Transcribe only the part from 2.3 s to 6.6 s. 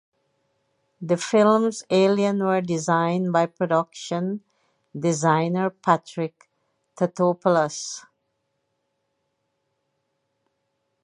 were designed by production designer Patrick